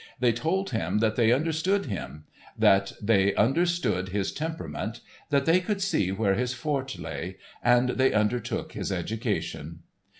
[0.19, 2.23] They told him that they understood him;
[2.57, 7.87] that they under stood his temperament; that they could see where his forte lay; and
[7.89, 9.81] they undertook his education.